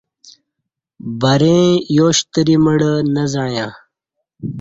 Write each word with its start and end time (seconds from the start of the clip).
بریں 1.21 1.67
یاشتری 1.95 2.55
مڑہ 2.65 2.93
نہ 3.13 3.23
زعیاں 3.31 3.71